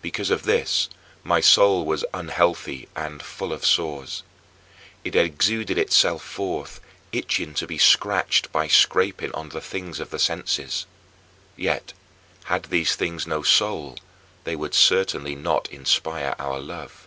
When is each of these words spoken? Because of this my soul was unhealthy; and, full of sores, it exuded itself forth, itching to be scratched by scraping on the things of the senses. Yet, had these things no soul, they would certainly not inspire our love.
Because 0.00 0.30
of 0.30 0.44
this 0.44 0.88
my 1.22 1.38
soul 1.42 1.84
was 1.84 2.02
unhealthy; 2.14 2.88
and, 2.96 3.22
full 3.22 3.52
of 3.52 3.66
sores, 3.66 4.22
it 5.04 5.14
exuded 5.14 5.76
itself 5.76 6.22
forth, 6.22 6.80
itching 7.12 7.52
to 7.52 7.66
be 7.66 7.76
scratched 7.76 8.50
by 8.52 8.68
scraping 8.68 9.30
on 9.32 9.50
the 9.50 9.60
things 9.60 10.00
of 10.00 10.08
the 10.08 10.18
senses. 10.18 10.86
Yet, 11.58 11.92
had 12.44 12.62
these 12.70 12.96
things 12.96 13.26
no 13.26 13.42
soul, 13.42 13.98
they 14.44 14.56
would 14.56 14.72
certainly 14.72 15.34
not 15.34 15.68
inspire 15.68 16.34
our 16.38 16.58
love. 16.58 17.06